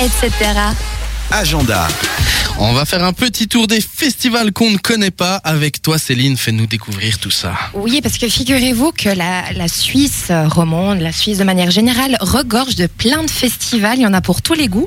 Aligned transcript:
etc. 0.00 0.30
Agenda. 1.30 1.86
On 2.58 2.72
va 2.72 2.84
faire 2.84 3.04
un 3.04 3.12
petit 3.12 3.48
tour 3.48 3.66
des 3.66 3.80
festivals 3.80 4.52
qu'on 4.52 4.70
ne 4.70 4.76
connaît 4.76 5.10
pas. 5.10 5.36
Avec 5.36 5.80
toi, 5.80 5.98
Céline, 5.98 6.36
fais-nous 6.36 6.66
découvrir 6.66 7.18
tout 7.18 7.30
ça. 7.30 7.54
Oui, 7.74 8.00
parce 8.02 8.18
que 8.18 8.28
figurez-vous 8.28 8.92
que 8.92 9.08
la, 9.08 9.52
la 9.52 9.68
Suisse 9.68 10.30
romande, 10.30 11.00
la 11.00 11.12
Suisse 11.12 11.38
de 11.38 11.44
manière 11.44 11.70
générale, 11.70 12.16
regorge 12.20 12.74
de 12.76 12.86
plein 12.86 13.22
de 13.24 13.30
festivals. 13.30 13.98
Il 13.98 14.02
y 14.02 14.06
en 14.06 14.12
a 14.12 14.20
pour 14.20 14.42
tous 14.42 14.54
les 14.54 14.68
goûts. 14.68 14.86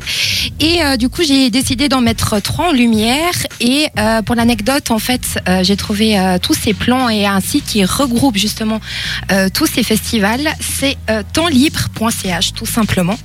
Et 0.59 0.83
euh, 0.83 0.97
du 0.97 1.09
coup, 1.09 1.23
j'ai 1.23 1.49
décidé 1.49 1.89
d'en 1.89 2.01
mettre 2.01 2.39
trois 2.39 2.69
en 2.69 2.71
lumière. 2.71 3.33
Et 3.59 3.87
euh, 3.97 4.21
pour 4.21 4.35
l'anecdote, 4.35 4.91
en 4.91 4.99
fait, 4.99 5.39
euh, 5.47 5.63
j'ai 5.63 5.75
trouvé 5.75 6.17
tous 6.41 6.53
ces 6.53 6.73
plans 6.73 7.09
et 7.09 7.25
un 7.25 7.39
site 7.39 7.65
qui 7.65 7.85
regroupe 7.85 8.37
justement 8.37 8.79
tous 9.53 9.65
ces 9.65 9.83
festivals. 9.83 10.47
C'est 10.59 10.97
tempslibre.ch, 11.33 12.53
tout 12.53 12.65
simplement. 12.65 13.17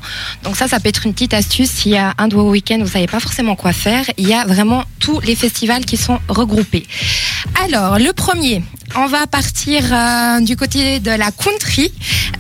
Donc 0.45 0.57
ça, 0.57 0.69
ça 0.69 0.81
peut 0.81 0.89
être 0.89 1.07
une 1.07 1.13
petite 1.13 1.35
astuce. 1.35 1.71
S'il 1.71 1.93
y 1.93 1.97
a 1.97 2.15
un 2.19 2.29
doigt 2.29 2.43
au 2.45 2.51
week-end, 2.51 2.79
vous 2.81 2.89
savez 2.93 3.07
pas 3.07 3.21
forcément 3.21 3.57
quoi 3.57 3.73
faire. 3.73 4.05
Il 4.17 4.29
y 4.29 4.35
a 4.35 4.45
vraiment 4.45 4.85
tous 5.01 5.21
les 5.21 5.35
festivals 5.35 5.85
qui 5.85 5.97
sont 5.97 6.19
regroupés. 6.29 6.87
Alors, 7.65 7.99
le 7.99 8.13
premier, 8.13 8.63
on 8.99 9.07
va 9.07 9.29
partir 9.29 9.83
euh, 9.93 10.41
du 10.41 10.57
côté 10.57 10.99
de 10.99 11.13
la 11.13 11.31
country. 11.31 11.93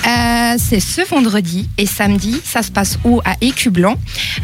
Euh, 0.06 0.56
c'est 0.58 0.80
ce 0.80 1.08
vendredi 1.08 1.68
et 1.78 1.86
samedi. 1.86 2.40
Ça 2.44 2.62
se 2.62 2.72
passe 2.72 2.98
où? 3.04 3.20
À 3.24 3.36
Écublanc. 3.40 3.94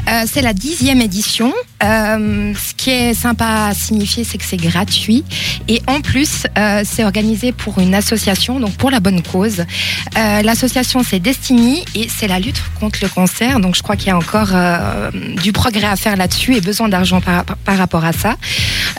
Euh, 0.09 0.25
c'est 0.31 0.43
la 0.43 0.53
dixième 0.53 1.01
édition. 1.01 1.53
Ce 1.83 2.75
qui 2.77 2.91
est 2.91 3.15
sympa 3.15 3.67
à 3.69 3.75
signifier, 3.75 4.25
c'est 4.25 4.39
que 4.39 4.45
c'est 4.45 4.57
gratuit. 4.57 5.23
Et 5.69 5.83
en 5.87 6.01
plus, 6.01 6.47
c'est 6.85 7.05
organisé 7.05 7.53
pour 7.53 7.79
une 7.79 7.95
association, 7.95 8.59
donc 8.59 8.73
pour 8.77 8.91
la 8.91 9.01
bonne 9.01 9.21
cause. 9.21 9.67
L'association, 10.17 11.03
c'est 11.03 11.19
Destiny 11.19 11.85
et 11.95 12.09
c'est 12.09 12.27
la 12.27 12.39
lutte 12.39 12.63
contre 12.81 13.01
le 13.03 13.09
cancer. 13.11 13.61
Donc 13.61 13.77
je 13.77 13.83
crois 13.83 13.97
qu'il 13.97 14.09
y 14.09 14.13
a 14.13 14.17
encore 14.17 14.55
du 15.43 15.53
progrès 15.53 15.87
à 15.87 15.97
faire 15.97 16.17
là-dessus 16.17 16.55
et 16.55 16.63
besoin 16.63 16.89
d'argent 16.89 17.21
par 17.21 17.77
rapport 17.77 18.07
à 18.07 18.15
ça. 18.15 18.37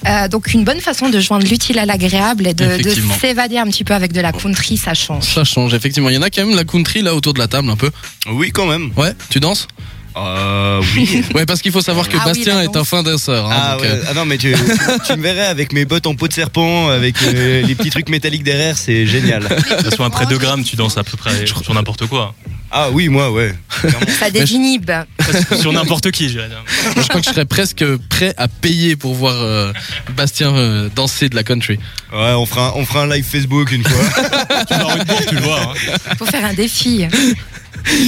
Euh, 0.07 0.27
donc 0.27 0.53
une 0.53 0.63
bonne 0.63 0.79
façon 0.81 1.09
de 1.09 1.19
joindre 1.19 1.45
l'utile 1.47 1.79
à 1.79 1.85
l'agréable 1.85 2.47
et 2.47 2.53
de, 2.53 2.77
s'évader 3.19 3.57
un 3.57 3.65
petit 3.67 3.83
peu 3.83 3.93
avec 3.93 4.11
de 4.13 4.21
la 4.21 4.31
country, 4.31 4.77
ça 4.77 4.93
change. 4.93 5.23
Ça 5.23 5.43
change, 5.43 5.73
effectivement. 5.73 6.09
Il 6.09 6.15
y 6.15 6.17
en 6.17 6.21
a 6.21 6.29
quand 6.29 6.45
même 6.45 6.55
la 6.55 6.63
country 6.63 7.01
là 7.01 7.15
autour 7.15 7.33
de 7.33 7.39
la 7.39 7.47
table 7.47 7.69
un 7.69 7.75
peu. 7.75 7.89
Oui, 8.31 8.51
quand 8.51 8.65
même. 8.67 8.91
Ouais, 8.97 9.13
tu 9.29 9.39
danses? 9.39 9.67
Euh, 10.17 10.81
oui. 10.95 11.23
Ouais, 11.35 11.45
parce 11.45 11.61
qu'il 11.61 11.71
faut 11.73 11.81
savoir 11.81 12.07
que 12.07 12.15
Ah 12.21 12.25
Bastien 12.25 12.61
est 12.61 12.77
un 12.77 12.83
fin 12.85 13.03
danseur. 13.03 13.45
hein, 13.51 13.53
Ah, 13.53 13.71
donc, 13.73 13.81
ouais. 13.81 13.87
euh, 13.91 14.03
Ah 14.09 14.13
non, 14.13 14.25
mais 14.25 14.37
tu, 14.37 14.53
tu- 14.53 14.57
tu 15.07 15.17
me 15.17 15.21
verrais 15.21 15.47
avec 15.47 15.73
mes 15.73 15.83
bottes 15.83 16.07
en 16.07 16.15
peau 16.15 16.27
de 16.29 16.33
serpent, 16.33 16.87
avec 16.89 17.15
euh, 17.21 17.61
les 17.63 17.75
petits 17.75 17.89
trucs 17.89 18.07
métalliques 18.09 18.43
derrière, 18.43 18.77
c'est 18.77 19.05
génial. 19.05 19.43
Sur 19.93 20.05
un 20.05 20.09
près 20.09 20.25
2 20.25 20.37
grammes, 20.37 20.63
tu 20.63 20.77
danses 20.77 20.97
à 20.97 21.03
peu 21.03 21.17
près 21.17 21.45
sur 21.45 21.73
n'importe 21.73 22.05
quoi. 22.07 22.33
Ah 22.77 22.89
oui, 22.91 23.07
moi, 23.07 23.31
ouais. 23.31 23.53
Ça 24.19 24.29
désinhibe. 24.29 24.91
sur 25.61 25.71
n'importe 25.71 26.11
qui, 26.11 26.27
je 26.27 26.33
dirais. 26.33 26.49
je 26.97 27.07
crois 27.07 27.21
que 27.21 27.25
je 27.25 27.31
serais 27.31 27.45
presque 27.45 27.85
prêt 28.09 28.33
à 28.35 28.49
payer 28.49 28.97
pour 28.97 29.13
voir 29.15 29.33
euh, 29.41 29.71
Bastien 30.17 30.53
euh, 30.53 30.89
danser 30.93 31.29
de 31.29 31.35
la 31.35 31.43
country. 31.43 31.79
Ouais, 32.11 32.33
on 32.33 32.45
fera, 32.45 32.69
un, 32.69 32.71
on 32.75 32.85
fera 32.85 33.03
un 33.03 33.07
live 33.07 33.23
Facebook 33.23 33.71
une 33.71 33.83
fois. 33.85 34.03
Tu 34.67 34.73
vas 34.73 34.87
en 34.87 34.97
une 34.97 35.03
bourre, 35.05 35.25
tu 35.27 35.35
le 35.35 35.41
vois. 35.41 35.61
hein. 35.73 36.13
Faut 36.17 36.25
faire 36.25 36.43
un 36.43 36.53
défi. 36.53 37.05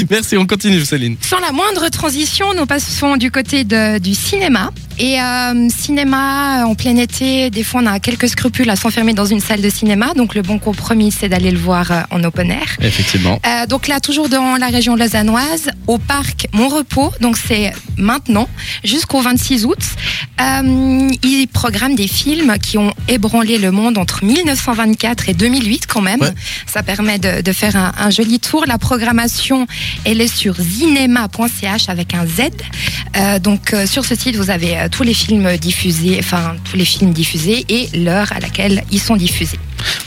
Merci, 0.10 0.36
on 0.38 0.46
continue, 0.46 0.84
Céline. 0.84 1.16
Sans 1.22 1.40
la 1.40 1.52
moindre 1.54 1.88
transition, 1.90 2.54
nous 2.54 2.66
passons 2.66 3.16
du 3.16 3.32
côté 3.32 3.64
de- 3.64 4.00
du 4.00 4.14
cinéma. 4.16 4.72
Et 5.00 5.22
euh, 5.22 5.70
cinéma 5.70 6.66
en 6.66 6.74
plein 6.76 6.96
été, 6.98 7.50
des 7.50 7.64
fois 7.64 7.82
on 7.84 7.86
a 7.86 8.00
quelques 8.00 8.30
scrupules 8.30 8.70
à 8.70 8.76
s'enfermer 8.76 9.14
dans 9.14 9.26
une 9.26 9.40
salle 9.40 9.62
de 9.62 9.70
cinéma. 9.70 10.14
Donc 10.16 10.34
le 10.34 10.42
bon 10.42 10.58
compromis, 10.60 11.12
c'est 11.12 11.30
d'aller 11.30 11.52
le 11.52 11.60
voir 11.60 11.92
euh, 11.92 12.02
en 12.12 12.24
open 12.24 12.50
air. 12.52 12.78
Effectivement. 12.82 13.40
Euh, 13.46 13.66
donc 13.68 13.88
là, 13.88 14.00
toujours 14.00 14.30
dans 14.30 14.56
la 14.58 14.68
région 14.68 14.96
lausannoise, 14.96 15.70
au 15.88 15.98
parc 15.98 16.48
Mon 16.54 16.68
Repos. 16.68 17.12
Donc 17.22 17.38
c'est 17.38 17.74
maintenant 17.98 18.50
jusqu'au 18.84 19.22
26 19.22 19.66
août. 19.66 19.78
Euh, 20.42 21.10
il 21.24 21.48
programme 21.48 21.96
des 21.96 22.08
films 22.08 22.58
qui 22.62 22.78
ont 22.78 22.94
ébranlé 23.08 23.58
le 23.58 23.72
monde 23.72 23.98
entre 23.98 24.24
1924 24.24 25.30
et 25.30 25.34
2008 25.34 25.88
quand 25.88 26.02
même. 26.02 26.22
Ouais. 26.22 26.34
Ça 26.66 26.84
permet 26.84 27.20
de, 27.20 27.42
de 27.42 27.52
faire 27.52 27.76
un, 27.76 27.92
un 27.98 28.10
joli 28.10 28.40
tour. 28.40 28.66
La 28.68 28.78
programmation, 28.78 29.68
elle 30.06 30.22
est 30.22 30.34
sur 30.34 30.56
zinema.ch 30.60 31.90
avec 31.90 32.14
un 32.14 32.26
Z. 32.26 32.50
Euh, 33.16 33.40
donc 33.40 33.74
euh, 33.74 33.86
sur 33.86 34.06
ce 34.06 34.16
site, 34.16 34.36
vous 34.36 34.50
avez 34.50 34.87
euh, 34.88 34.90
tous 34.90 35.04
les 35.04 35.14
films 35.14 35.58
diffusés, 35.58 36.18
enfin 36.20 36.56
tous 36.70 36.78
les 36.78 36.86
films 36.86 37.14
diffusés 37.14 37.66
et 37.70 37.90
l'heure 37.98 38.32
à 38.32 38.40
laquelle 38.40 38.84
ils 38.92 39.00
sont 39.00 39.16
diffusés. 39.16 39.60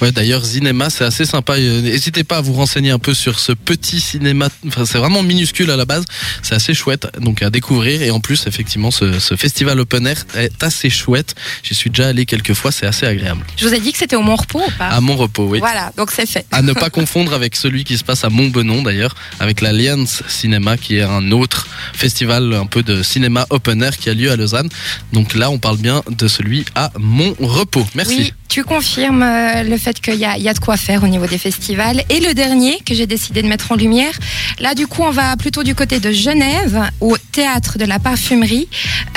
Ouais, 0.02 0.10
d'ailleurs, 0.10 0.44
cinéma, 0.44 0.90
c'est 0.90 1.04
assez 1.04 1.24
sympa. 1.24 1.54
Euh, 1.54 1.82
N'hésitez 1.82 2.24
pas 2.24 2.38
à 2.38 2.40
vous 2.40 2.52
renseigner 2.54 2.90
un 2.90 2.98
peu 2.98 3.14
sur 3.14 3.38
ce 3.38 3.52
petit 3.52 4.00
cinéma. 4.00 4.48
Enfin, 4.66 4.84
c'est 4.84 4.98
vraiment 4.98 5.22
minuscule 5.22 5.70
à 5.70 5.76
la 5.76 5.84
base. 5.84 6.04
C'est 6.42 6.54
assez 6.54 6.74
chouette, 6.74 7.06
donc 7.20 7.42
à 7.42 7.50
découvrir. 7.50 8.02
Et 8.02 8.10
en 8.10 8.18
plus, 8.20 8.46
effectivement, 8.46 8.90
ce, 8.90 9.18
ce 9.20 9.36
festival 9.36 9.78
open 9.78 10.06
air 10.06 10.24
est 10.36 10.62
assez 10.62 10.90
chouette. 10.90 11.34
J'y 11.62 11.74
suis 11.74 11.88
déjà 11.90 12.08
allé 12.08 12.26
quelques 12.26 12.54
fois. 12.54 12.72
C'est 12.72 12.86
assez 12.86 13.06
agréable. 13.06 13.44
Je 13.56 13.68
vous 13.68 13.74
ai 13.74 13.78
dit 13.78 13.92
que 13.92 13.98
c'était 13.98 14.16
au 14.16 14.22
Mont 14.22 14.36
Repos 14.36 14.62
ou 14.66 14.70
pas? 14.76 14.88
À 14.88 15.00
mon 15.00 15.16
repos, 15.16 15.44
oui. 15.44 15.60
Voilà, 15.60 15.92
donc 15.96 16.10
c'est 16.10 16.26
fait. 16.26 16.46
À 16.50 16.62
ne 16.62 16.72
pas 16.72 16.90
confondre 16.90 17.32
avec 17.32 17.54
celui 17.54 17.84
qui 17.84 17.96
se 17.96 18.04
passe 18.04 18.24
à 18.24 18.28
Montbenon 18.28 18.82
d'ailleurs, 18.82 19.14
avec 19.38 19.60
l'Alliance 19.60 20.22
Cinéma 20.28 20.76
qui 20.76 20.96
est 20.96 21.02
un 21.02 21.30
autre 21.30 21.68
festival 22.00 22.54
un 22.54 22.66
peu 22.66 22.82
de 22.82 23.02
cinéma 23.02 23.46
open 23.50 23.82
air 23.82 23.96
qui 23.96 24.08
a 24.08 24.14
lieu 24.14 24.30
à 24.30 24.36
Lausanne. 24.36 24.68
Donc 25.12 25.34
là, 25.34 25.50
on 25.50 25.58
parle 25.58 25.76
bien 25.76 26.02
de 26.08 26.28
celui 26.28 26.64
à 26.74 26.90
Montrepos. 26.98 27.86
Merci. 27.94 28.16
Oui, 28.16 28.32
tu 28.50 28.64
confirmes 28.64 29.22
euh, 29.22 29.62
le 29.62 29.78
fait 29.78 30.00
qu'il 30.00 30.16
y 30.16 30.18
y 30.18 30.48
a 30.48 30.54
de 30.54 30.58
quoi 30.58 30.76
faire 30.76 31.04
au 31.04 31.08
niveau 31.08 31.26
des 31.26 31.38
festivals. 31.38 32.02
Et 32.10 32.18
le 32.18 32.34
dernier 32.34 32.80
que 32.84 32.94
j'ai 32.94 33.06
décidé 33.06 33.42
de 33.42 33.48
mettre 33.48 33.70
en 33.70 33.76
lumière, 33.76 34.12
là 34.58 34.74
du 34.74 34.88
coup 34.88 35.02
on 35.02 35.10
va 35.10 35.36
plutôt 35.36 35.62
du 35.62 35.76
côté 35.76 36.00
de 36.00 36.10
Genève, 36.10 36.90
au 37.00 37.16
théâtre 37.16 37.78
de 37.78 37.84
la 37.84 38.00
parfumerie. 38.00 38.68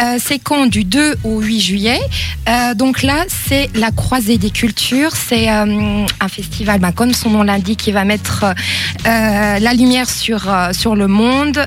Euh, 0.01 0.17
c'est 0.23 0.37
quand? 0.37 0.67
Du 0.67 0.83
2 0.83 1.15
au 1.23 1.41
8 1.41 1.59
juillet. 1.59 1.99
Euh, 2.47 2.75
donc 2.75 3.01
là 3.01 3.25
c'est 3.27 3.69
la 3.75 3.91
croisée 3.91 4.37
des 4.37 4.51
cultures. 4.51 5.15
C'est 5.15 5.49
euh, 5.49 6.05
un 6.19 6.27
festival, 6.27 6.79
ben, 6.79 6.91
comme 6.91 7.13
son 7.13 7.31
nom 7.31 7.43
l'indique, 7.43 7.79
qui 7.79 7.91
va 7.91 8.05
mettre 8.05 8.45
euh, 8.45 9.59
la 9.59 9.73
lumière 9.73 10.09
sur, 10.09 10.47
euh, 10.47 10.73
sur 10.73 10.95
le 10.95 11.07
monde, 11.07 11.65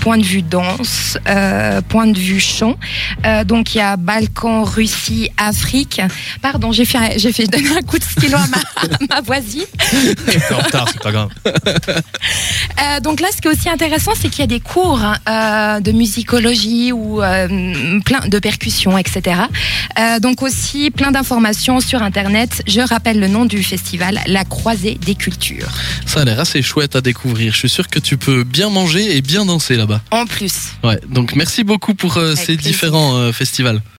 point 0.00 0.18
de 0.18 0.24
vue 0.24 0.42
danse, 0.42 1.18
point 1.88 2.06
de 2.06 2.18
vue 2.18 2.40
chant. 2.40 2.76
Donc 3.46 3.74
il 3.74 3.78
y 3.78 3.80
a 3.80 3.96
Balkan, 3.96 4.64
Russie, 4.64 5.30
Afrique. 5.36 6.00
Pardon, 6.42 6.72
j'ai 6.72 6.84
fait, 6.84 7.18
j'ai 7.18 7.32
fait 7.32 7.46
donner 7.46 7.70
un 7.70 7.82
coup 7.82 7.98
de 7.98 8.04
stylo 8.04 8.36
à 8.36 8.46
ma, 8.48 8.58
à 8.58 8.98
ma 9.14 9.20
voisine. 9.20 9.62
T'es 10.26 10.52
en 10.52 10.58
retard, 10.58 10.88
c'est 10.92 11.00
pas 11.00 11.12
grave. 11.12 11.30
Euh, 12.82 13.00
donc 13.00 13.20
là, 13.20 13.28
ce 13.34 13.40
qui 13.40 13.48
est 13.48 13.50
aussi 13.50 13.68
intéressant, 13.68 14.12
c'est 14.20 14.28
qu'il 14.28 14.40
y 14.40 14.42
a 14.42 14.48
des 14.48 14.60
cours 14.60 15.00
hein, 15.02 15.16
euh, 15.28 15.80
de 15.80 15.92
musicologie 15.92 16.90
ou 16.90 17.22
euh, 17.22 18.00
plein 18.04 18.26
de 18.26 18.38
percussions, 18.38 18.98
etc. 18.98 19.42
Donc 20.20 20.42
aussi 20.42 20.90
plein 20.90 21.12
d'informations 21.12 21.80
sur 21.80 22.02
Internet. 22.02 22.62
Je 22.66 22.80
rappelle 22.80 23.20
le 23.20 23.28
nom 23.28 23.44
du 23.44 23.62
festival, 23.62 24.20
La 24.26 24.44
Croisée 24.44 24.98
des 25.00 25.14
Cultures. 25.14 25.70
Ça 26.06 26.20
a 26.20 26.24
l'air 26.24 26.40
assez 26.40 26.62
chouette 26.62 26.96
à 26.96 27.00
découvrir. 27.00 27.52
Je 27.52 27.58
suis 27.58 27.68
sûr 27.68 27.88
que 27.88 27.98
tu 27.98 28.16
peux 28.16 28.42
bien 28.42 28.68
manger 28.68 29.16
et 29.16 29.20
bien 29.20 29.44
danser 29.44 29.76
là-bas. 29.76 30.00
En 30.10 30.26
plus. 30.26 30.54
Ouais. 30.82 30.98
Donc 31.08 31.36
merci 31.36 31.62
beaucoup 31.62 31.94
pour 31.94 32.14
ces 32.14 32.56
plaisir. 32.56 32.56
différents 32.56 33.32
festivals. 33.32 33.82